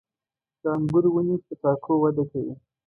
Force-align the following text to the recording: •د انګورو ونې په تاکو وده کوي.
•د 0.61 0.63
انګورو 0.75 1.09
ونې 1.13 1.35
په 1.45 1.53
تاکو 1.61 1.93
وده 2.01 2.23
کوي. 2.31 2.53